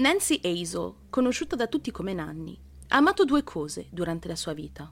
[0.00, 2.58] Nancy Hazel, conosciuta da tutti come Nanny,
[2.88, 4.90] ha amato due cose durante la sua vita.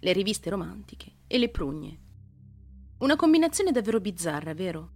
[0.00, 1.98] Le riviste romantiche e le prugne.
[3.00, 4.90] Una combinazione davvero bizzarra, vero?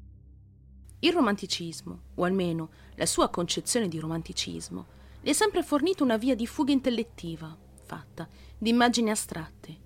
[1.01, 4.87] Il romanticismo, o almeno la sua concezione di romanticismo,
[5.21, 9.77] le ha sempre fornito una via di fuga intellettiva, fatta di immagini astratte,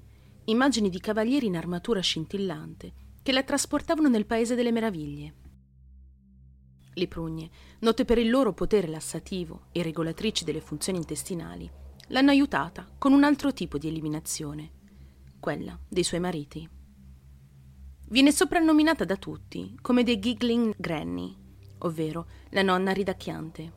[0.44, 5.34] immagini di cavalieri in armatura scintillante che la trasportavano nel paese delle meraviglie.
[6.94, 11.70] Le prugne, note per il loro potere lassativo e regolatrici delle funzioni intestinali,
[12.08, 14.70] l'hanno aiutata con un altro tipo di eliminazione,
[15.40, 16.68] quella dei suoi mariti.
[18.08, 21.34] Viene soprannominata da tutti come The Giggling Granny,
[21.78, 23.72] ovvero la nonna ridacchiante.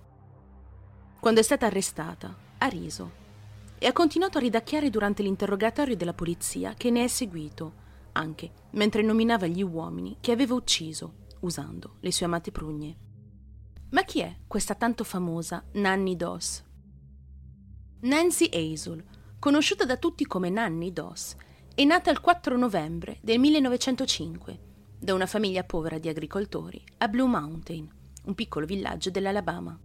[1.21, 3.23] Quando è stata arrestata, ha riso
[3.79, 9.01] e ha continuato a ridacchiare durante l'interrogatorio della polizia che ne è seguito, anche mentre
[9.01, 13.04] nominava gli uomini che aveva ucciso usando le sue amate prugne.
[13.89, 16.63] Ma chi è questa tanto famosa Nanny Doss?
[18.01, 19.03] Nancy Hazel,
[19.39, 21.35] conosciuta da tutti come Nanny Doss,
[21.73, 24.59] è nata il 4 novembre del 1905
[24.97, 27.87] da una famiglia povera di agricoltori a Blue Mountain,
[28.23, 29.79] un piccolo villaggio dell'Alabama.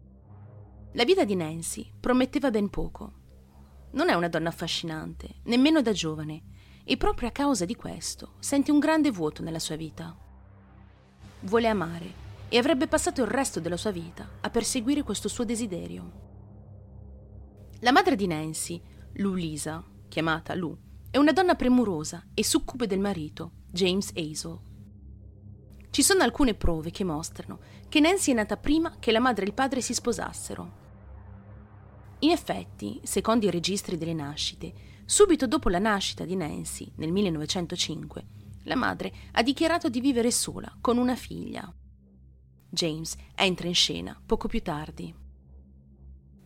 [0.93, 3.13] La vita di Nancy prometteva ben poco.
[3.93, 6.43] Non è una donna affascinante, nemmeno da giovane,
[6.85, 10.17] e proprio a causa di questo sente un grande vuoto nella sua vita.
[11.41, 16.29] Vuole amare e avrebbe passato il resto della sua vita a perseguire questo suo desiderio.
[17.81, 18.83] La madre di Nancy,
[19.15, 20.77] Lou Lisa, chiamata Lou,
[21.11, 24.59] è una donna premurosa e succube del marito, James Hazel.
[25.91, 29.49] Ci sono alcune prove che mostrano che Nancy è nata prima che la madre e
[29.49, 30.79] il padre si sposassero.
[32.21, 34.73] In effetti, secondo i registri delle nascite,
[35.05, 38.27] subito dopo la nascita di Nancy, nel 1905,
[38.65, 41.73] la madre ha dichiarato di vivere sola con una figlia.
[42.71, 45.13] James entra in scena poco più tardi.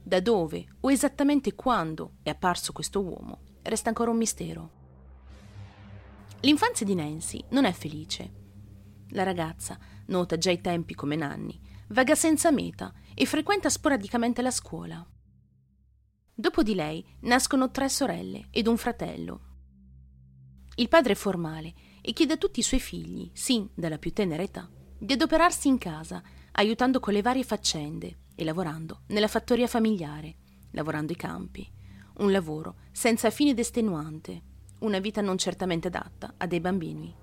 [0.03, 4.71] Da dove o esattamente quando è apparso questo uomo resta ancora un mistero.
[6.41, 8.43] L'infanzia di Nancy non è felice.
[9.11, 14.51] La ragazza, nota già ai tempi come Nanny, vaga senza meta e frequenta sporadicamente la
[14.51, 15.07] scuola.
[16.35, 19.41] Dopo di lei nascono tre sorelle ed un fratello.
[20.77, 24.43] Il padre è formale e chiede a tutti i suoi figli, sin dalla più tenera
[24.43, 24.69] età,
[25.05, 26.23] di adoperarsi in casa,
[26.53, 30.37] aiutando con le varie faccende e lavorando nella fattoria familiare,
[30.71, 31.71] lavorando i campi,
[32.19, 34.43] un lavoro senza fine ed estenuante,
[34.79, 37.15] una vita non certamente adatta a dei bambini.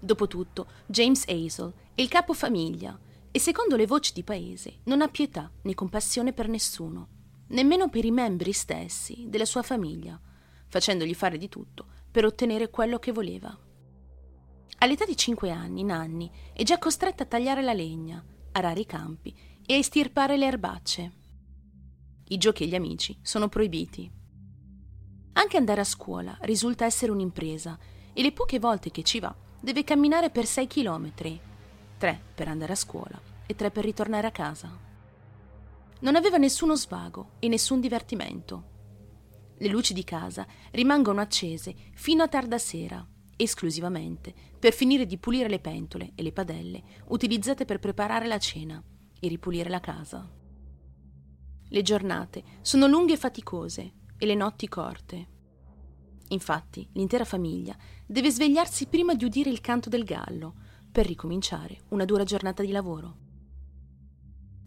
[0.00, 2.98] Dopotutto, James Hazel è il capofamiglia
[3.30, 7.08] e secondo le voci di paese non ha pietà né compassione per nessuno,
[7.48, 10.18] nemmeno per i membri stessi della sua famiglia,
[10.68, 13.54] facendogli fare di tutto per ottenere quello che voleva.
[14.84, 18.22] All'età di cinque anni, Nanni è già costretta a tagliare la legna,
[18.52, 19.34] arare i campi
[19.64, 21.12] e a estirpare le erbacce.
[22.28, 24.12] I giochi e gli amici sono proibiti.
[25.32, 27.78] Anche andare a scuola risulta essere un'impresa
[28.12, 31.40] e le poche volte che ci va deve camminare per sei chilometri,
[31.96, 34.70] tre per andare a scuola e tre per ritornare a casa.
[36.00, 38.64] Non aveva nessuno svago e nessun divertimento.
[39.56, 45.48] Le luci di casa rimangono accese fino a tarda sera, esclusivamente per finire di pulire
[45.48, 48.82] le pentole e le padelle utilizzate per preparare la cena
[49.20, 50.28] e ripulire la casa.
[51.68, 55.28] Le giornate sono lunghe e faticose e le notti corte.
[56.28, 60.54] Infatti, l'intera famiglia deve svegliarsi prima di udire il canto del gallo
[60.90, 63.16] per ricominciare una dura giornata di lavoro.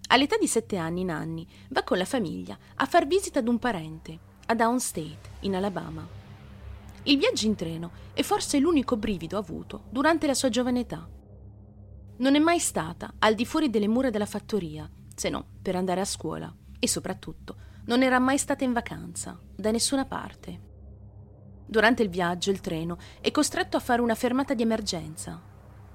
[0.09, 4.19] All'età di sette anni, Nanni va con la famiglia a far visita ad un parente
[4.45, 6.16] a Downstate, in Alabama.
[7.07, 11.07] Il viaggio in treno è forse l'unico brivido avuto durante la sua giovane età.
[12.17, 16.01] Non è mai stata al di fuori delle mura della fattoria, se no per andare
[16.01, 20.59] a scuola e soprattutto non era mai stata in vacanza, da nessuna parte.
[21.65, 25.41] Durante il viaggio il treno è costretto a fare una fermata di emergenza.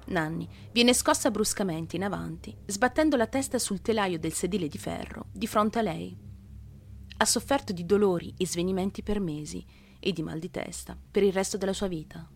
[0.05, 5.27] Nanni viene scossa bruscamente in avanti, sbattendo la testa sul telaio del sedile di ferro
[5.31, 6.17] di fronte a lei.
[7.17, 9.63] Ha sofferto di dolori e svenimenti per mesi
[10.03, 12.29] e di mal di testa per il resto della sua vita.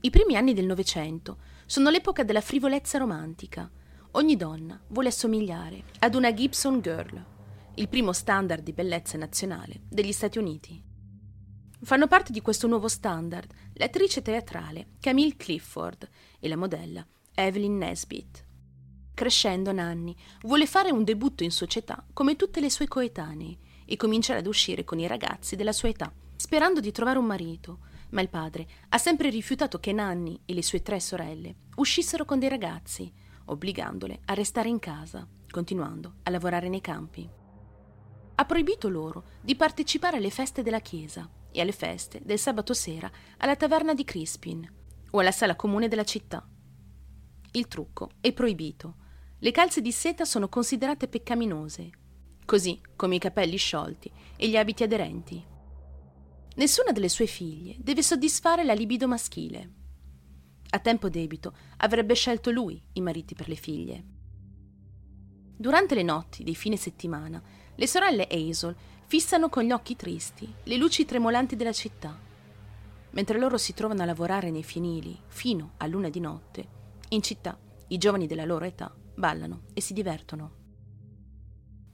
[0.00, 3.70] I primi anni del Novecento sono l'epoca della frivolezza romantica,
[4.14, 7.24] Ogni donna vuole assomigliare ad una Gibson Girl,
[7.76, 10.82] il primo standard di bellezza nazionale degli Stati Uniti.
[11.80, 16.06] Fanno parte di questo nuovo standard l'attrice teatrale Camille Clifford
[16.38, 18.44] e la modella Evelyn Nesbit.
[19.14, 23.56] Crescendo, Nanni vuole fare un debutto in società come tutte le sue coetanee
[23.86, 26.12] e cominciare ad uscire con i ragazzi della sua età,
[26.42, 27.78] sperando di trovare un marito,
[28.10, 32.40] ma il padre ha sempre rifiutato che Nanni e le sue tre sorelle uscissero con
[32.40, 33.12] dei ragazzi,
[33.44, 37.30] obbligandole a restare in casa, continuando a lavorare nei campi.
[38.34, 43.08] Ha proibito loro di partecipare alle feste della chiesa e alle feste del sabato sera
[43.36, 44.68] alla taverna di Crispin
[45.12, 46.44] o alla sala comune della città.
[47.52, 48.96] Il trucco è proibito.
[49.38, 51.90] Le calze di seta sono considerate peccaminose,
[52.44, 55.50] così come i capelli sciolti e gli abiti aderenti.
[56.54, 59.70] Nessuna delle sue figlie deve soddisfare la libido maschile.
[60.70, 64.04] A tempo debito avrebbe scelto lui i mariti per le figlie.
[65.56, 67.42] Durante le notti di fine settimana,
[67.74, 68.76] le sorelle Hazel
[69.06, 72.18] fissano con gli occhi tristi le luci tremolanti della città.
[73.10, 76.68] Mentre loro si trovano a lavorare nei fienili fino a luna di notte,
[77.08, 77.58] in città
[77.88, 80.60] i giovani della loro età ballano e si divertono.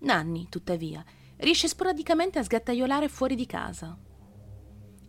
[0.01, 1.05] Nanni, tuttavia,
[1.37, 3.99] riesce sporadicamente a sgattaiolare fuori di casa.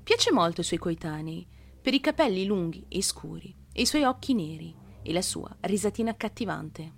[0.10, 1.46] Piace molto ai suoi coetanei,
[1.80, 6.10] per i capelli lunghi e scuri, e i suoi occhi neri, e la sua risatina
[6.10, 6.94] accattivante.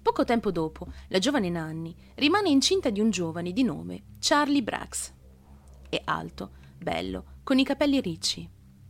[0.00, 5.12] Poco tempo dopo, la giovane Nanni rimane incinta di un giovane di nome Charlie Brax.
[5.88, 8.48] È alto, bello, con i capelli ricci.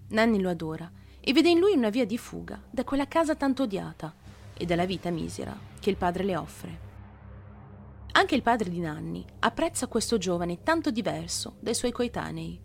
[0.08, 3.62] Nanni lo adora e vede in lui una via di fuga da quella casa tanto
[3.62, 4.14] odiata
[4.52, 6.93] e dalla vita misera che il padre le offre.
[8.16, 12.60] Anche il padre di Nanni apprezza questo giovane tanto diverso dai suoi coetanei.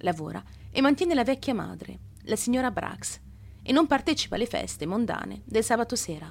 [0.00, 3.18] Lavora e mantiene la vecchia madre, la signora Brax,
[3.62, 6.30] e non partecipa alle feste mondane del sabato sera.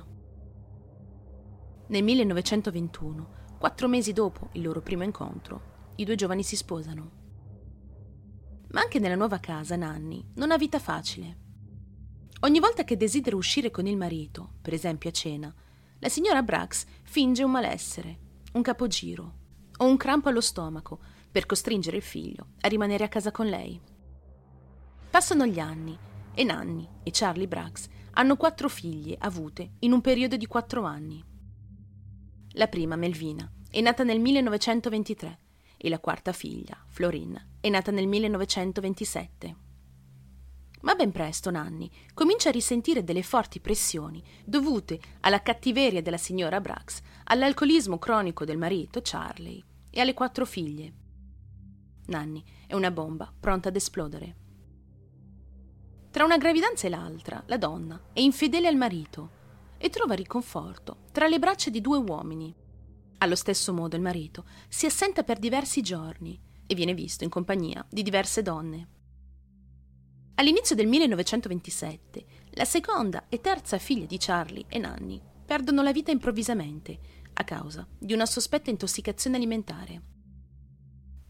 [1.87, 7.11] Nel 1921, quattro mesi dopo il loro primo incontro, i due giovani si sposano.
[8.69, 11.37] Ma anche nella nuova casa Nanni non ha vita facile.
[12.41, 15.51] Ogni volta che desidera uscire con il marito, per esempio a cena,
[15.97, 18.25] la signora Brax finge un malessere,
[18.57, 19.33] un capogiro
[19.77, 20.99] o un crampo allo stomaco
[21.31, 23.79] per costringere il figlio a rimanere a casa con lei.
[25.09, 25.97] Passano gli anni
[26.33, 31.23] e Nanni e Charlie Brax hanno quattro figlie avute in un periodo di quattro anni.
[32.53, 35.39] La prima, Melvina, è nata nel 1923
[35.77, 39.66] e la quarta figlia, Florin, è nata nel 1927.
[40.87, 46.61] Ma ben presto Nanni comincia a risentire delle forti pressioni dovute alla cattiveria della signora
[46.61, 50.93] Brax, all'alcolismo cronico del marito Charlie e alle quattro figlie.
[52.05, 54.35] Nanni è una bomba pronta ad esplodere.
[56.09, 59.31] Tra una gravidanza e l'altra, la donna è infedele al marito
[59.77, 62.55] e trova riconforto tra le braccia di due uomini.
[63.17, 67.85] Allo stesso modo il marito si assenta per diversi giorni e viene visto in compagnia
[67.89, 68.95] di diverse donne.
[70.39, 76.11] All'inizio del 1927, la seconda e terza figlia di Charlie e Nanny perdono la vita
[76.11, 76.99] improvvisamente
[77.33, 80.01] a causa di una sospetta intossicazione alimentare.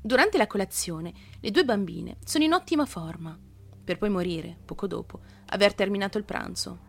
[0.01, 3.39] Durante la colazione, le due bambine sono in ottima forma,
[3.81, 6.79] per poi morire, poco dopo, aver terminato il pranzo.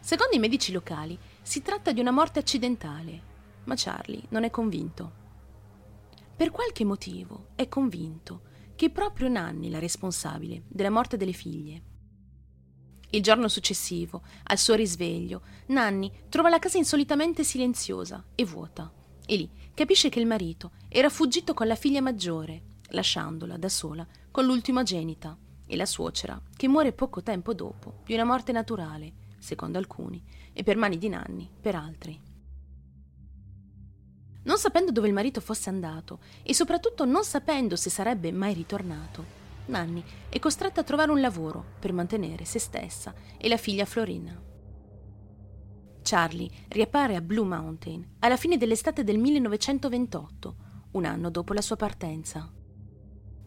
[0.00, 3.22] Secondo i medici locali si tratta di una morte accidentale,
[3.64, 5.12] ma Charlie non è convinto.
[6.34, 8.48] Per qualche motivo è convinto
[8.80, 11.82] che proprio Nanni la responsabile della morte delle figlie.
[13.10, 18.90] Il giorno successivo, al suo risveglio, Nanni trova la casa insolitamente silenziosa e vuota
[19.26, 24.06] e lì capisce che il marito era fuggito con la figlia maggiore, lasciandola da sola
[24.30, 25.36] con l'ultimogenita
[25.66, 30.62] e la suocera, che muore poco tempo dopo di una morte naturale secondo alcuni, e
[30.62, 32.29] per mani di Nanni per altri.
[34.42, 39.38] Non sapendo dove il marito fosse andato e soprattutto non sapendo se sarebbe mai ritornato,
[39.66, 44.48] Nanni è costretta a trovare un lavoro per mantenere se stessa e la figlia Florina.
[46.02, 50.56] Charlie riappare a Blue Mountain alla fine dell'estate del 1928,
[50.92, 52.50] un anno dopo la sua partenza.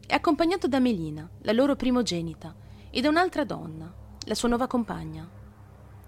[0.05, 2.55] È accompagnato da Melina, la loro primogenita,
[2.89, 3.91] e da un'altra donna,
[4.25, 5.27] la sua nuova compagna,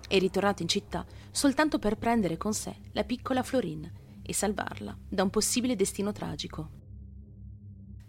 [0.07, 3.91] è ritornato in città soltanto per prendere con sé la piccola Florin
[4.25, 6.69] e salvarla da un possibile destino tragico.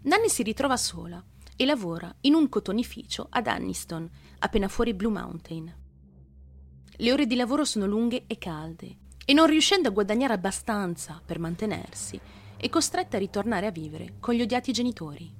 [0.03, 1.23] Nanny si ritrova sola
[1.55, 4.09] e lavora in un cotonificio ad Anniston,
[4.39, 5.75] appena fuori Blue Mountain.
[6.99, 11.39] Le ore di lavoro sono lunghe e calde e non riuscendo a guadagnare abbastanza per
[11.39, 12.19] mantenersi,
[12.55, 15.31] è costretta a ritornare a vivere con gli odiati genitori.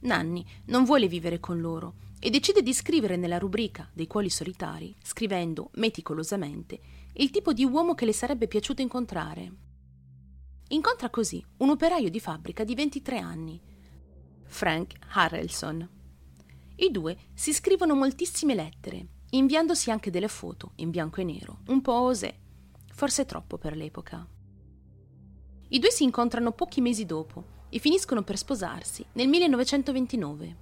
[0.00, 4.94] Nanny non vuole vivere con loro e decide di scrivere nella rubrica dei cuori solitari,
[5.02, 6.80] scrivendo meticolosamente,
[7.14, 9.52] il tipo di uomo che le sarebbe piaciuto incontrare.
[10.68, 13.60] Incontra così un operaio di fabbrica di 23 anni,
[14.44, 15.88] Frank Harrelson.
[16.76, 21.80] I due si scrivono moltissime lettere, inviandosi anche delle foto in bianco e nero, un
[21.80, 22.34] po' osè,
[22.92, 24.26] forse troppo per l'epoca.
[25.68, 30.56] I due si incontrano pochi mesi dopo e finiscono per sposarsi nel 1929.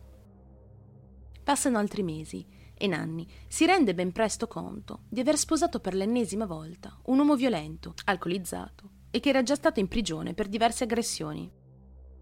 [1.42, 2.44] Passano altri mesi
[2.78, 7.34] e Nanni si rende ben presto conto di aver sposato per l'ennesima volta un uomo
[7.34, 11.50] violento, alcolizzato e che era già stato in prigione per diverse aggressioni.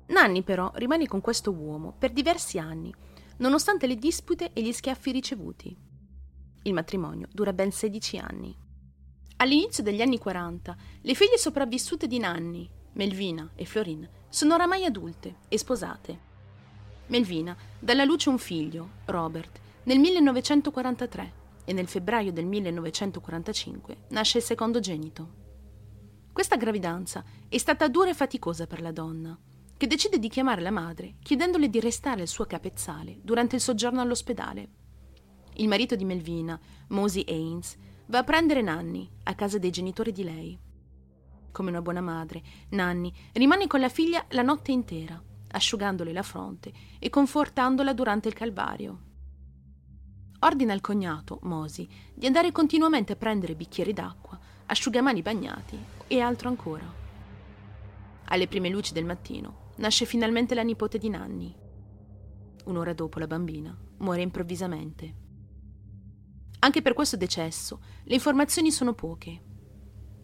[0.06, 2.94] Nanni però rimane con questo uomo per diversi anni,
[3.38, 5.76] nonostante le dispute e gli schiaffi ricevuti.
[6.62, 8.56] Il matrimonio dura ben 16 anni.
[9.36, 15.36] All'inizio degli anni 40, le figlie sopravvissute di Nanni, Melvina e Florin, sono oramai adulte
[15.48, 16.18] e sposate.
[17.08, 21.32] Melvina dà alla luce un figlio, Robert, nel 1943
[21.64, 25.44] e nel febbraio del 1945 nasce il secondogenito.
[26.32, 29.38] Questa gravidanza è stata dura e faticosa per la donna,
[29.76, 34.00] che decide di chiamare la madre chiedendole di restare al suo capezzale durante il soggiorno
[34.00, 34.68] all'ospedale.
[35.54, 37.76] Il marito di Melvina, Mosey Haynes,
[38.06, 40.58] va a prendere Nanni a casa dei genitori di lei.
[41.52, 46.72] Come una buona madre, Nanni rimane con la figlia la notte intera, asciugandole la fronte
[46.98, 49.05] e confortandola durante il calvario.
[50.40, 56.48] Ordina al cognato, Mosi, di andare continuamente a prendere bicchieri d'acqua, asciugamani bagnati e altro
[56.48, 56.84] ancora.
[58.26, 61.54] Alle prime luci del mattino nasce finalmente la nipote di Nanni.
[62.64, 65.14] Un'ora dopo la bambina muore improvvisamente.
[66.58, 69.42] Anche per questo decesso le informazioni sono poche.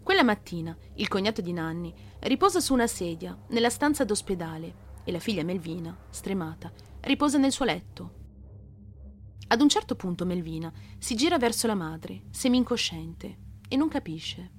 [0.02, 5.20] Quella mattina il cognato di Nanni riposa su una sedia nella stanza d'ospedale e la
[5.20, 8.20] figlia Melvina, stremata, riposa nel suo letto
[9.52, 13.36] ad un certo punto Melvina si gira verso la madre, semi-incosciente,
[13.68, 14.50] e non capisce.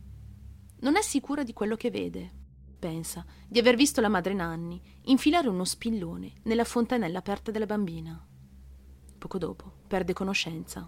[0.82, 2.32] Non è sicura di quello che vede.
[2.78, 8.24] Pensa di aver visto la madre Nanni infilare uno spillone nella fontanella aperta della bambina.
[9.18, 10.88] Poco dopo perde conoscenza.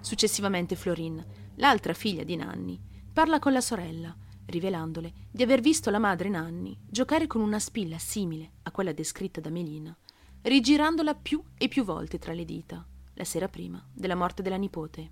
[0.00, 1.22] Successivamente Florin,
[1.56, 2.80] l'altra figlia di Nanni,
[3.12, 7.98] parla con la sorella, rivelandole di aver visto la madre Nanni giocare con una spilla
[7.98, 9.94] simile a quella descritta da Melina
[10.42, 12.84] rigirandola più e più volte tra le dita,
[13.14, 15.10] la sera prima della morte della nipote.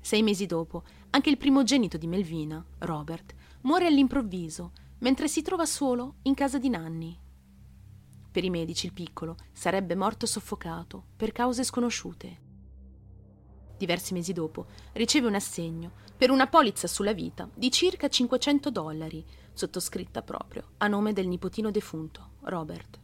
[0.00, 6.16] Sei mesi dopo, anche il primogenito di Melvina, Robert, muore all'improvviso, mentre si trova solo
[6.22, 7.18] in casa di Nanni.
[8.30, 12.42] Per i medici il piccolo sarebbe morto soffocato per cause sconosciute.
[13.76, 19.24] Diversi mesi dopo riceve un assegno per una polizza sulla vita di circa 500 dollari,
[19.52, 23.03] sottoscritta proprio a nome del nipotino defunto, Robert.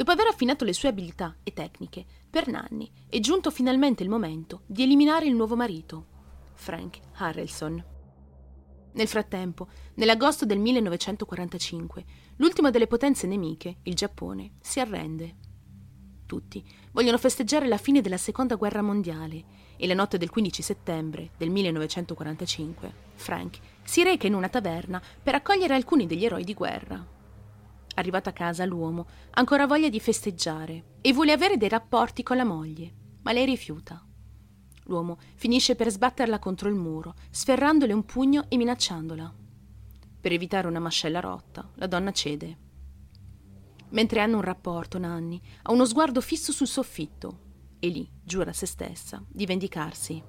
[0.00, 4.62] Dopo aver affinato le sue abilità e tecniche, per Nanni è giunto finalmente il momento
[4.64, 6.06] di eliminare il nuovo marito,
[6.54, 7.84] Frank Harrelson.
[8.92, 12.04] Nel frattempo, nell'agosto del 1945,
[12.36, 15.36] l'ultima delle potenze nemiche, il Giappone, si arrende.
[16.24, 19.44] Tutti vogliono festeggiare la fine della Seconda Guerra Mondiale
[19.76, 25.34] e la notte del 15 settembre del 1945 Frank si reca in una taverna per
[25.34, 27.18] accogliere alcuni degli eroi di guerra.
[28.00, 32.46] Arrivato a casa, l'uomo ancora voglia di festeggiare e vuole avere dei rapporti con la
[32.46, 34.02] moglie, ma lei rifiuta.
[34.84, 39.34] L'uomo finisce per sbatterla contro il muro, sferrandole un pugno e minacciandola.
[40.18, 42.56] Per evitare una mascella rotta, la donna cede.
[43.90, 47.40] Mentre hanno un rapporto, Nanni ha uno sguardo fisso sul soffitto
[47.78, 50.22] e lì giura a se stessa di vendicarsi.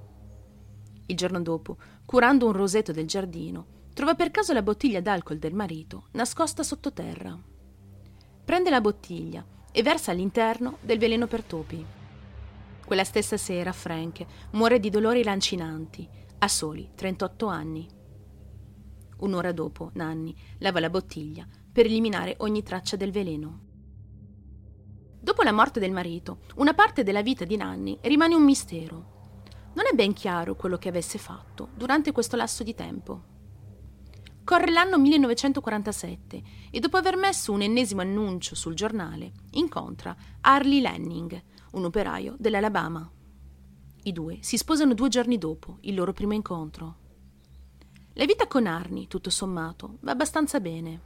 [1.06, 5.54] Il giorno dopo, curando un roseto del giardino, trova per caso la bottiglia d'alcol del
[5.54, 7.48] marito nascosta sottoterra.
[8.44, 11.86] Prende la bottiglia e versa all'interno del veleno per topi.
[12.86, 16.08] Quella stessa sera Frank muore di dolori lancinanti,
[16.40, 17.88] a soli 38 anni.
[19.20, 23.70] Un'ora dopo Nanni lava la bottiglia per eliminare ogni traccia del veleno.
[25.20, 29.20] Dopo la morte del marito, una parte della vita di Nanni rimane un mistero.
[29.74, 33.31] Non è ben chiaro quello che avesse fatto durante questo lasso di tempo.
[34.52, 41.42] Corre l'anno 1947 e dopo aver messo un ennesimo annuncio sul giornale, incontra Harley Lanning,
[41.72, 43.10] un operaio dell'Alabama.
[44.04, 46.96] I due si sposano due giorni dopo il loro primo incontro.
[48.16, 51.00] La vita con Arnie, tutto sommato, va abbastanza bene.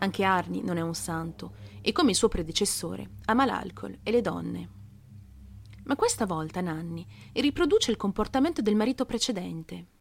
[0.00, 4.20] Anche Arnie non è un santo e, come il suo predecessore, ama l'alcol e le
[4.20, 4.68] donne.
[5.84, 9.91] Ma questa volta Nanni riproduce il comportamento del marito precedente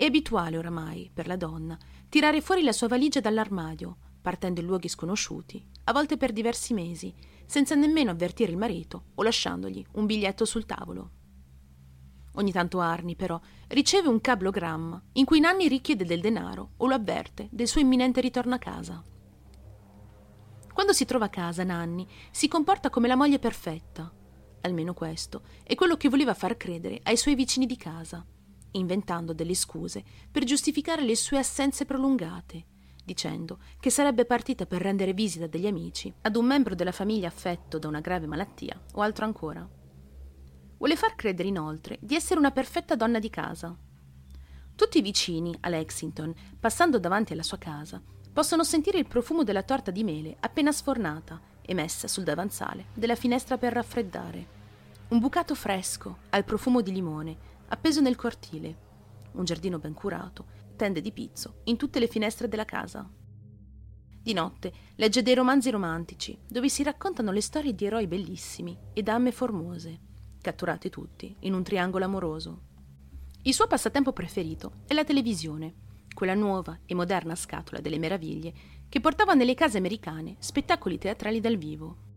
[0.00, 1.78] è abituale oramai, per la donna,
[2.08, 7.14] tirare fuori la sua valigia dall'armadio, partendo in luoghi sconosciuti, a volte per diversi mesi,
[7.44, 11.10] senza nemmeno avvertire il marito o lasciandogli un biglietto sul tavolo.
[12.36, 13.38] Ogni tanto Arni, però,
[13.68, 18.22] riceve un cablogramma in cui Nanni richiede del denaro o lo avverte del suo imminente
[18.22, 19.04] ritorno a casa.
[20.72, 24.10] Quando si trova a casa, Nanni si comporta come la moglie perfetta.
[24.62, 28.24] Almeno questo è quello che voleva far credere ai suoi vicini di casa
[28.72, 32.64] inventando delle scuse per giustificare le sue assenze prolungate,
[33.04, 37.78] dicendo che sarebbe partita per rendere visita degli amici ad un membro della famiglia affetto
[37.78, 39.68] da una grave malattia o altro ancora.
[40.78, 43.76] Vuole far credere inoltre di essere una perfetta donna di casa.
[44.74, 48.00] Tutti i vicini a Lexington, passando davanti alla sua casa,
[48.32, 53.14] possono sentire il profumo della torta di mele appena sfornata e messa sul davanzale della
[53.14, 54.58] finestra per raffreddare.
[55.08, 57.36] Un bucato fresco, al profumo di limone,
[57.70, 58.88] appeso nel cortile.
[59.32, 60.46] Un giardino ben curato,
[60.76, 63.08] tende di pizzo in tutte le finestre della casa.
[64.22, 69.02] Di notte legge dei romanzi romantici, dove si raccontano le storie di eroi bellissimi e
[69.02, 69.98] dame formose,
[70.40, 72.60] catturati tutti in un triangolo amoroso.
[73.42, 75.74] Il suo passatempo preferito è la televisione,
[76.12, 78.52] quella nuova e moderna scatola delle meraviglie
[78.88, 82.08] che portava nelle case americane spettacoli teatrali dal vivo.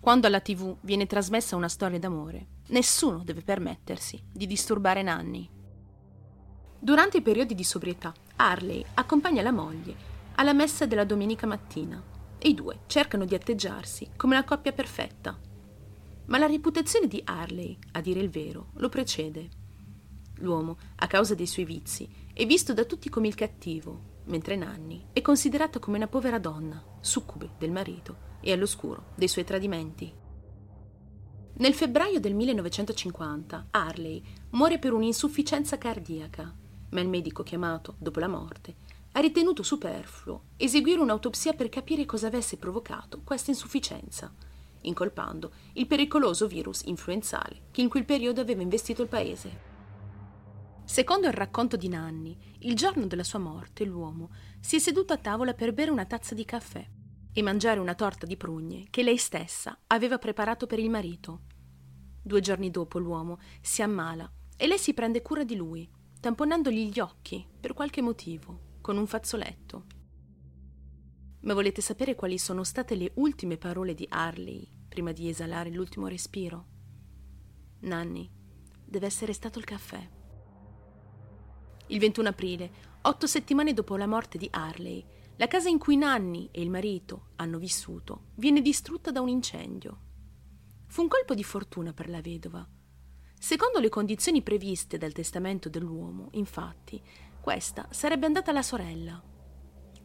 [0.00, 5.48] Quando alla tv viene trasmessa una storia d'amore, nessuno deve permettersi di disturbare Nanni.
[6.78, 12.02] Durante i periodi di sobrietà, Harley accompagna la moglie alla messa della domenica mattina
[12.38, 15.38] e i due cercano di atteggiarsi come la coppia perfetta.
[16.26, 19.48] Ma la reputazione di Harley, a dire il vero, lo precede.
[20.36, 25.08] L'uomo, a causa dei suoi vizi, è visto da tutti come il cattivo, mentre Nanni
[25.12, 30.21] è considerata come una povera donna, succube del marito e all'oscuro dei suoi tradimenti.
[31.54, 36.52] Nel febbraio del 1950 Harley muore per un'insufficienza cardiaca,
[36.88, 38.76] ma il medico chiamato dopo la morte
[39.12, 44.32] ha ritenuto superfluo eseguire un'autopsia per capire cosa avesse provocato questa insufficienza,
[44.80, 49.70] incolpando il pericoloso virus influenzale che in quel periodo aveva investito il paese.
[50.84, 55.18] Secondo il racconto di Nanni, il giorno della sua morte l'uomo si è seduto a
[55.18, 56.84] tavola per bere una tazza di caffè
[57.32, 61.42] e mangiare una torta di prugne che lei stessa aveva preparato per il marito.
[62.22, 65.88] Due giorni dopo l'uomo si ammala e lei si prende cura di lui,
[66.20, 69.86] tamponandogli gli occhi per qualche motivo, con un fazzoletto.
[71.40, 76.06] Ma volete sapere quali sono state le ultime parole di Harley prima di esalare l'ultimo
[76.06, 76.66] respiro?
[77.80, 78.30] Nanni,
[78.84, 80.08] deve essere stato il caffè.
[81.88, 82.70] Il 21 aprile,
[83.02, 85.04] otto settimane dopo la morte di Harley,
[85.42, 89.98] la casa in cui Nanni e il marito hanno vissuto viene distrutta da un incendio.
[90.86, 92.64] Fu un colpo di fortuna per la vedova.
[93.40, 97.02] Secondo le condizioni previste dal testamento dell'uomo, infatti,
[97.40, 99.20] questa sarebbe andata alla sorella.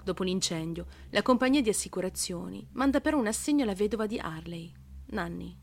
[0.04, 4.74] Dopo l'incendio, la compagnia di assicurazioni manda però un assegno alla vedova di Harley,
[5.10, 5.56] Nanni.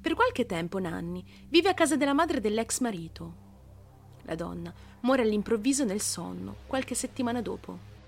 [0.00, 3.34] Per qualche tempo Nanni vive a casa della madre dell'ex marito,
[4.22, 7.98] la donna muore all'improvviso nel sonno, qualche settimana dopo.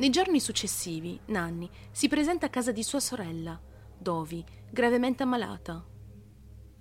[0.00, 3.60] Nei giorni successivi, Nanni si presenta a casa di sua sorella,
[3.98, 5.86] Dovi, gravemente ammalata.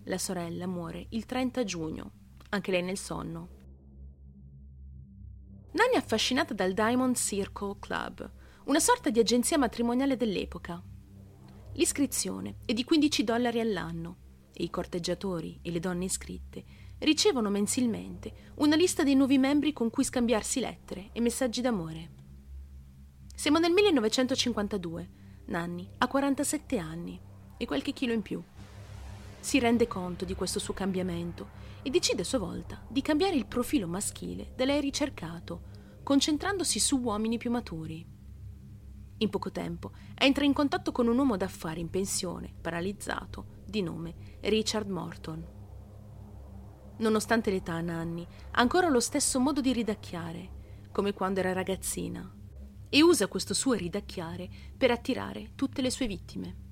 [0.05, 2.11] La sorella muore il 30 giugno,
[2.47, 3.49] anche lei nel sonno.
[5.73, 8.31] Nanni è affascinata dal Diamond Circle Club,
[8.67, 10.81] una sorta di agenzia matrimoniale dell'epoca.
[11.73, 14.15] L'iscrizione è di 15 dollari all'anno
[14.53, 16.63] e i corteggiatori e le donne iscritte
[16.99, 22.18] ricevono mensilmente una lista dei nuovi membri con cui scambiarsi lettere e messaggi d'amore.
[23.39, 25.09] Siamo nel 1952.
[25.45, 27.17] Nanni ha 47 anni
[27.55, 28.43] e qualche chilo in più.
[29.39, 31.47] Si rende conto di questo suo cambiamento
[31.81, 35.61] e decide a sua volta di cambiare il profilo maschile da lei ricercato,
[36.03, 38.05] concentrandosi su uomini più maturi.
[39.19, 44.15] In poco tempo entra in contatto con un uomo d'affari in pensione, paralizzato, di nome
[44.41, 45.47] Richard Morton.
[46.97, 52.33] Nonostante l'età, Nanni ha ancora lo stesso modo di ridacchiare, come quando era ragazzina,
[52.89, 56.67] e usa questo suo ridacchiare per attirare tutte le sue vittime.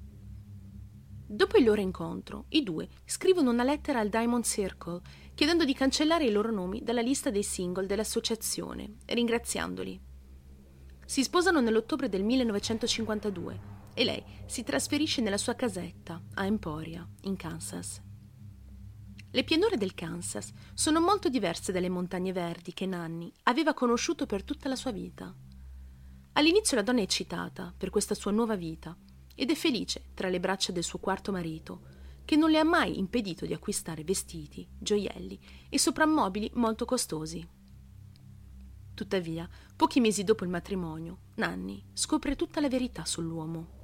[1.30, 5.02] Dopo il loro incontro, i due scrivono una lettera al Diamond Circle
[5.36, 10.00] chiedendo di cancellare i loro nomi dalla lista dei single dell'associazione, ringraziandoli.
[11.06, 13.60] Si sposano nell'ottobre del 1952
[13.94, 18.02] e lei si trasferisce nella sua casetta a Emporia, in Kansas.
[19.30, 24.44] Le pianure del Kansas sono molto diverse dalle montagne verdi che Nanni aveva conosciuto per
[24.44, 25.36] tutta la sua vita.
[26.38, 28.96] All'inizio la donna è eccitata per questa sua nuova vita
[29.34, 31.82] ed è felice tra le braccia del suo quarto marito,
[32.26, 37.44] che non le ha mai impedito di acquistare vestiti, gioielli e soprammobili molto costosi.
[38.94, 43.76] Tuttavia, pochi mesi dopo il matrimonio, Nanni scopre tutta la verità sull'uomo.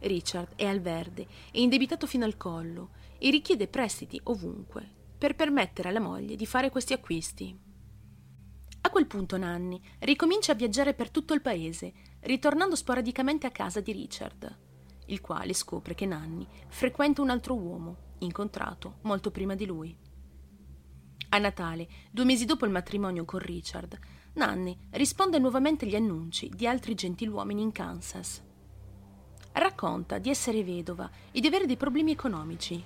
[0.00, 5.88] Richard è al verde e indebitato fino al collo e richiede prestiti ovunque per permettere
[5.88, 7.68] alla moglie di fare questi acquisti.
[8.82, 13.80] A quel punto Nanni ricomincia a viaggiare per tutto il paese, ritornando sporadicamente a casa
[13.80, 14.58] di Richard,
[15.06, 19.96] il quale scopre che Nanni frequenta un altro uomo, incontrato molto prima di lui.
[21.32, 23.98] A Natale, due mesi dopo il matrimonio con Richard,
[24.32, 28.42] Nanny risponde nuovamente agli annunci di altri gentiluomini in Kansas.
[29.52, 32.82] Racconta di essere vedova e di avere dei problemi economici.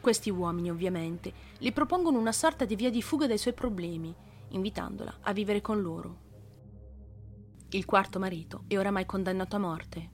[0.00, 4.14] Questi uomini, ovviamente, le propongono una sorta di via di fuga dai suoi problemi,
[4.50, 6.26] invitandola a vivere con loro.
[7.70, 10.10] Il quarto marito è oramai condannato a morte.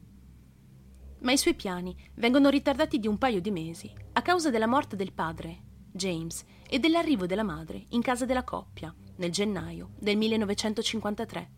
[1.20, 4.96] Ma i suoi piani vengono ritardati di un paio di mesi a causa della morte
[4.96, 11.50] del padre, James, e dell'arrivo della madre in casa della coppia nel gennaio del 1953.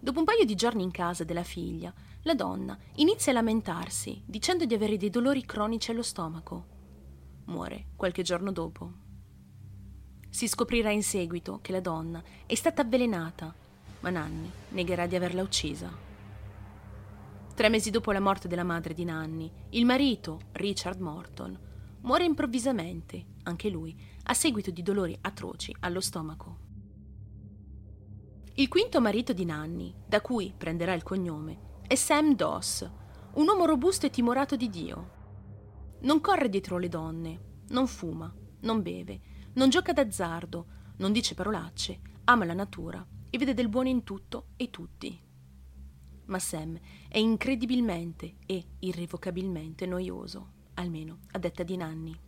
[0.00, 4.64] Dopo un paio di giorni in casa della figlia, la donna inizia a lamentarsi dicendo
[4.64, 6.66] di avere dei dolori cronici allo stomaco.
[7.46, 9.03] Muore qualche giorno dopo.
[10.34, 13.54] Si scoprirà in seguito che la donna è stata avvelenata
[14.00, 15.88] ma Nanni negherà di averla uccisa.
[17.54, 21.56] Tre mesi dopo la morte della madre di Nanni, il marito, Richard Morton,
[22.00, 26.58] muore improvvisamente, anche lui, a seguito di dolori atroci allo stomaco.
[28.54, 32.90] Il quinto marito di Nanni, da cui prenderà il cognome, è Sam Doss,
[33.34, 35.10] un uomo robusto e timorato di Dio.
[36.00, 42.00] Non corre dietro le donne, non fuma, non beve, non gioca d'azzardo, non dice parolacce,
[42.24, 45.20] ama la natura e vede del buono in tutto e tutti.
[46.26, 52.18] Ma Sam è incredibilmente e irrevocabilmente noioso, almeno a detta di Nanni.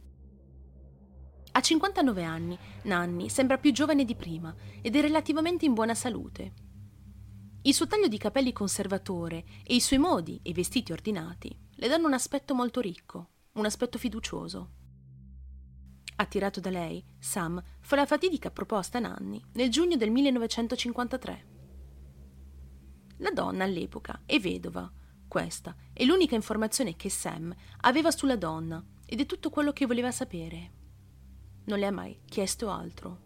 [1.52, 6.52] A 59 anni, Nanni sembra più giovane di prima ed è relativamente in buona salute.
[7.62, 12.06] Il suo taglio di capelli conservatore e i suoi modi e vestiti ordinati le danno
[12.06, 14.75] un aspetto molto ricco, un aspetto fiducioso.
[16.18, 21.46] Attirato da lei, Sam fa la fatidica proposta a Nanni nel giugno del 1953.
[23.18, 24.90] La donna all'epoca è vedova.
[25.29, 30.11] Questa è l'unica informazione che Sam aveva sulla donna ed è tutto quello che voleva
[30.11, 30.72] sapere.
[31.64, 33.24] Non le ha mai chiesto altro.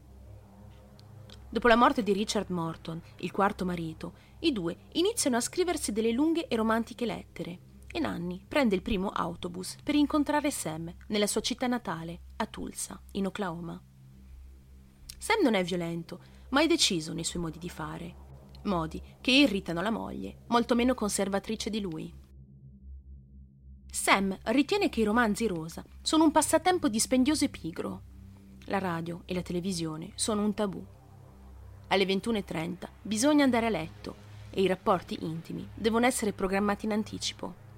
[1.49, 6.11] Dopo la morte di Richard Morton, il quarto marito, i due iniziano a scriversi delle
[6.11, 11.41] lunghe e romantiche lettere e Nanni prende il primo autobus per incontrare Sam nella sua
[11.41, 13.81] città natale, a Tulsa, in Oklahoma.
[15.19, 18.15] Sam non è violento, ma è deciso nei suoi modi di fare,
[18.65, 22.15] modi che irritano la moglie, molto meno conservatrice di lui.
[23.91, 28.03] Sam ritiene che i romanzi rosa sono un passatempo dispendioso e pigro.
[28.67, 30.85] La radio e la televisione sono un tabù.
[31.89, 37.69] Alle 21.30 bisogna andare a letto e i rapporti intimi devono essere programmati in anticipo.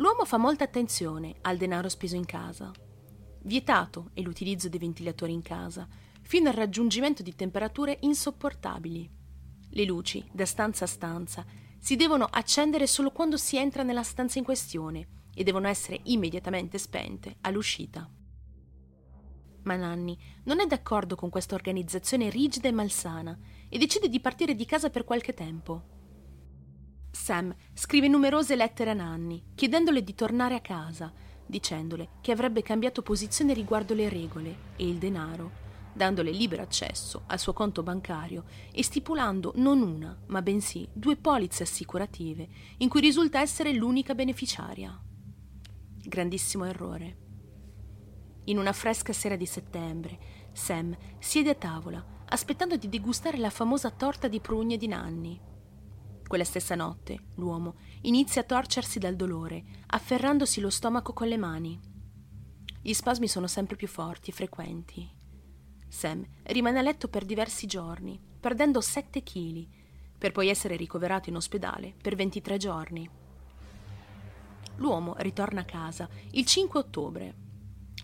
[0.00, 2.72] L'uomo fa molta attenzione al denaro speso in casa.
[3.42, 5.86] Vietato è l'utilizzo dei ventilatori in casa,
[6.22, 9.10] fino al raggiungimento di temperature insopportabili.
[9.68, 11.44] Le luci, da stanza a stanza,
[11.78, 16.78] si devono accendere solo quando si entra nella stanza in questione e devono essere immediatamente
[16.78, 18.08] spente all'uscita.
[19.64, 24.54] Ma Nanni non è d'accordo con questa organizzazione rigida e malsana e decide di partire
[24.54, 25.99] di casa per qualche tempo.
[27.10, 31.12] Sam scrive numerose lettere a Nanni, chiedendole di tornare a casa,
[31.44, 35.50] dicendole che avrebbe cambiato posizione riguardo le regole e il denaro,
[35.92, 41.64] dandole libero accesso al suo conto bancario e stipulando non una, ma bensì due polizze
[41.64, 44.98] assicurative, in cui risulta essere l'unica beneficiaria.
[46.02, 47.16] Grandissimo errore.
[48.44, 50.18] In una fresca sera di settembre,
[50.52, 55.40] Sam siede a tavola, aspettando di degustare la famosa torta di prugne di Nanni.
[56.30, 61.80] Quella stessa notte, l'uomo inizia a torcersi dal dolore, afferrandosi lo stomaco con le mani.
[62.80, 65.10] Gli spasmi sono sempre più forti e frequenti.
[65.88, 69.68] Sam rimane a letto per diversi giorni, perdendo 7 chili,
[70.16, 73.10] per poi essere ricoverato in ospedale per 23 giorni.
[74.76, 77.34] L'uomo ritorna a casa il 5 ottobre.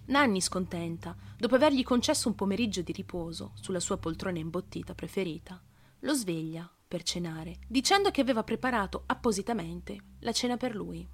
[0.06, 5.62] Nanni, scontenta, dopo avergli concesso un pomeriggio di riposo sulla sua poltrona imbottita preferita,
[6.00, 11.06] lo sveglia per cenare, dicendo che aveva preparato appositamente la cena per lui.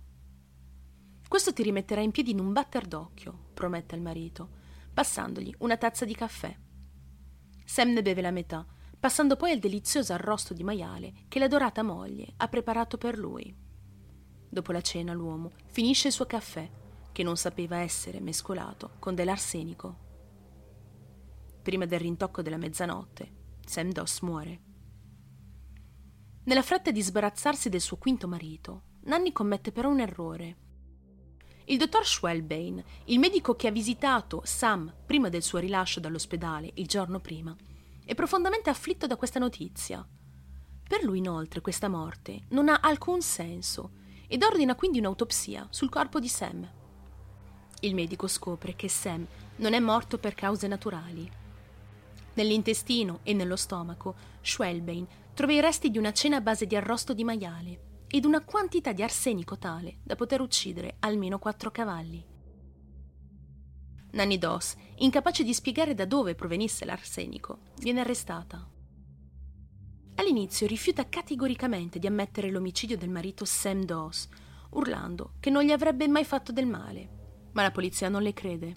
[1.26, 4.48] Questo ti rimetterà in piedi in un batter d'occhio, promette il marito,
[4.94, 6.56] passandogli una tazza di caffè.
[7.64, 8.64] Sam ne beve la metà,
[8.96, 13.52] passando poi al delizioso arrosto di maiale che la dorata moglie ha preparato per lui.
[14.48, 16.70] Dopo la cena l'uomo finisce il suo caffè,
[17.10, 19.96] che non sapeva essere mescolato con dell'arsenico.
[21.60, 23.32] Prima del rintocco della mezzanotte,
[23.66, 24.70] Sam Doss muore.
[26.44, 30.56] Nella fretta di sbarazzarsi del suo quinto marito, Nanni commette però un errore.
[31.66, 36.86] Il dottor Schwelbein, il medico che ha visitato Sam prima del suo rilascio dall'ospedale il
[36.88, 37.54] giorno prima,
[38.04, 40.04] è profondamente afflitto da questa notizia.
[40.88, 43.92] Per lui inoltre questa morte non ha alcun senso
[44.26, 46.68] ed ordina quindi un'autopsia sul corpo di Sam.
[47.82, 49.24] Il medico scopre che Sam
[49.56, 51.30] non è morto per cause naturali.
[52.34, 57.14] Nell'intestino e nello stomaco, Schwelbein trova i resti di una cena a base di arrosto
[57.14, 62.22] di maiale ed una quantità di arsenico tale da poter uccidere almeno quattro cavalli.
[64.12, 68.68] Nanny Doss, incapace di spiegare da dove provenisse l'arsenico, viene arrestata.
[70.16, 74.28] All'inizio rifiuta categoricamente di ammettere l'omicidio del marito Sam Doss,
[74.72, 78.76] urlando che non gli avrebbe mai fatto del male, ma la polizia non le crede.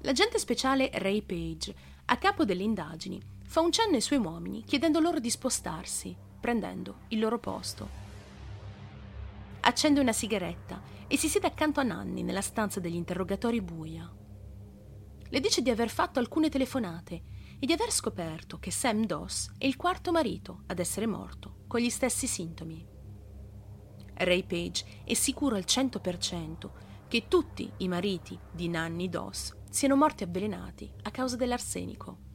[0.00, 3.18] L'agente speciale Ray Page, a capo delle indagini,
[3.54, 7.88] fa un cenno ai suoi uomini chiedendo loro di spostarsi, prendendo il loro posto.
[9.60, 14.12] Accende una sigaretta e si siede accanto a Nanni nella stanza degli interrogatori buia.
[15.28, 17.22] Le dice di aver fatto alcune telefonate
[17.60, 21.78] e di aver scoperto che Sam Doss è il quarto marito ad essere morto, con
[21.78, 22.84] gli stessi sintomi.
[24.14, 26.70] Ray Page è sicuro al 100%
[27.06, 32.32] che tutti i mariti di Nanny Doss siano morti avvelenati a causa dell'arsenico.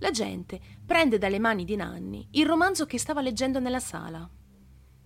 [0.00, 4.28] La gente prende dalle mani di Nanny il romanzo che stava leggendo nella sala.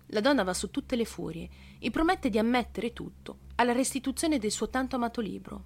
[0.07, 4.51] La donna va su tutte le furie e promette di ammettere tutto alla restituzione del
[4.51, 5.65] suo tanto amato libro.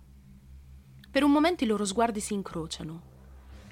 [1.12, 3.16] Per un momento i loro sguardi si incrociano.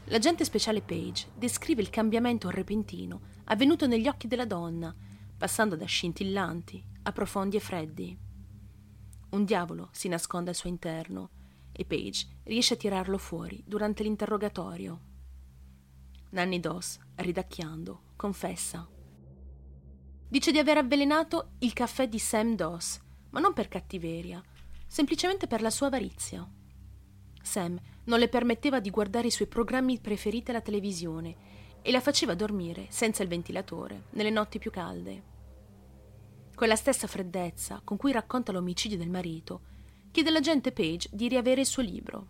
[0.05, 4.93] L'agente speciale Page descrive il cambiamento repentino avvenuto negli occhi della donna
[5.37, 8.17] passando da scintillanti a profondi e freddi.
[9.29, 11.29] Un diavolo si nasconde al suo interno
[11.71, 15.13] e Page riesce a tirarlo fuori durante l'interrogatorio.
[16.29, 18.87] Nanny Doss, ridacchiando, confessa.
[20.27, 24.43] Dice di aver avvelenato il caffè di Sam Doss, ma non per cattiveria,
[24.87, 26.47] semplicemente per la sua avarizia.
[27.41, 31.35] Sam non le permetteva di guardare i suoi programmi preferiti alla televisione
[31.81, 35.33] e la faceva dormire senza il ventilatore nelle notti più calde.
[36.55, 39.61] Con la stessa freddezza con cui racconta l'omicidio del marito,
[40.11, 42.27] chiede all'agente Page di riavere il suo libro.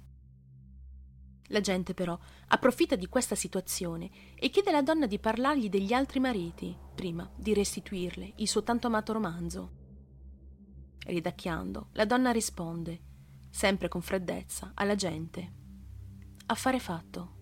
[1.49, 6.75] L'agente però approfitta di questa situazione e chiede alla donna di parlargli degli altri mariti
[6.95, 9.71] prima di restituirle il suo tanto amato romanzo.
[11.05, 12.99] Ridacchiando, la donna risponde,
[13.51, 15.51] sempre con freddezza, alla gente.
[16.47, 17.34] Affare fatto.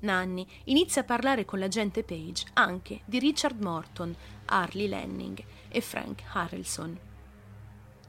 [0.00, 4.14] Nanny inizia a parlare con l'agente Page anche di Richard Morton,
[4.46, 6.98] Harley Lanning e Frank Harrelson.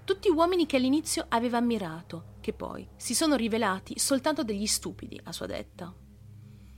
[0.03, 5.31] Tutti uomini che all'inizio aveva ammirato, che poi si sono rivelati soltanto degli stupidi, a
[5.31, 5.93] sua detta.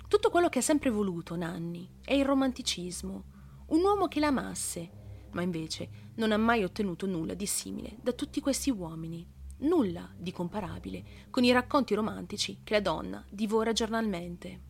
[0.07, 3.23] Tutto quello che ha sempre voluto Nanny è il romanticismo,
[3.67, 4.91] un uomo che la amasse,
[5.31, 9.25] ma invece non ha mai ottenuto nulla di simile da tutti questi uomini,
[9.59, 14.69] nulla di comparabile con i racconti romantici che la donna divora giornalmente.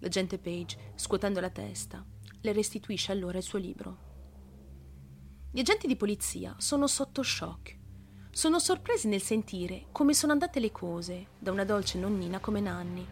[0.00, 2.04] L'agente Page, scuotendo la testa,
[2.40, 4.12] le restituisce allora il suo libro.
[5.50, 7.78] Gli agenti di polizia sono sotto shock.
[8.34, 13.06] Sono sorpresi nel sentire come sono andate le cose da una dolce nonnina come Nanni,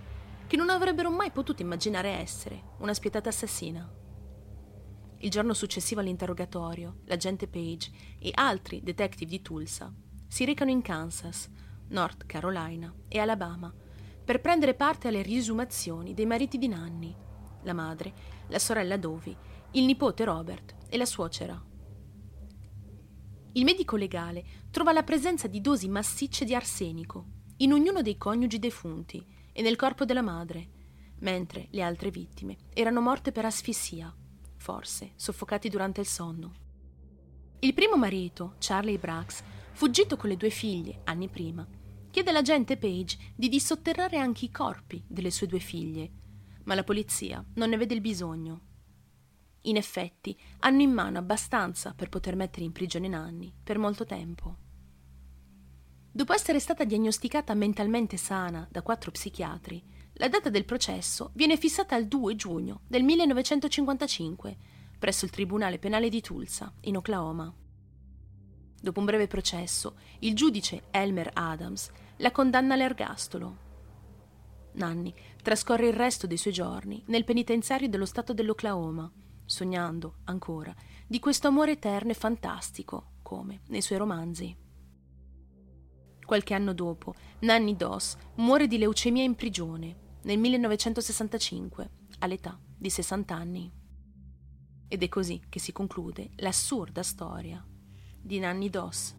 [0.48, 3.88] che non avrebbero mai potuto immaginare essere una spietata assassina.
[5.18, 9.94] Il giorno successivo all'interrogatorio, l'agente Page e altri detective di Tulsa
[10.26, 11.48] si recano in Kansas,
[11.90, 13.72] North Carolina e Alabama
[14.24, 17.14] per prendere parte alle riesumazioni dei mariti di Nanni,
[17.62, 18.12] la madre,
[18.48, 19.36] la sorella Dovi,
[19.70, 21.70] il nipote Robert e la suocera.
[23.54, 27.26] Il medico legale trova la presenza di dosi massicce di arsenico
[27.58, 30.68] in ognuno dei coniugi defunti e nel corpo della madre,
[31.18, 34.14] mentre le altre vittime erano morte per asfissia,
[34.56, 36.52] forse soffocati durante il sonno.
[37.58, 41.66] Il primo marito, Charlie Brax, fuggito con le due figlie anni prima,
[42.10, 46.10] chiede all'agente Page di dissotterrare anche i corpi delle sue due figlie,
[46.64, 48.71] ma la polizia non ne vede il bisogno.
[49.62, 54.56] In effetti, hanno in mano abbastanza per poter mettere in prigione Nanni per molto tempo.
[56.10, 59.82] Dopo essere stata diagnosticata mentalmente sana da quattro psichiatri,
[60.14, 64.56] la data del processo viene fissata al 2 giugno del 1955
[64.98, 67.52] presso il Tribunale Penale di Tulsa, in Oklahoma.
[68.80, 73.56] Dopo un breve processo, il giudice Elmer Adams la condanna all'ergastolo.
[74.74, 79.10] Nanni trascorre il resto dei suoi giorni nel penitenziario dello Stato dell'Oklahoma,
[79.52, 80.74] sognando ancora
[81.06, 84.56] di questo amore eterno e fantastico, come nei suoi romanzi.
[86.24, 93.34] Qualche anno dopo, Nanny Doss muore di leucemia in prigione nel 1965, all'età di 60
[93.34, 93.70] anni.
[94.88, 97.62] Ed è così che si conclude l'assurda storia
[98.18, 99.14] di Nanny Doss.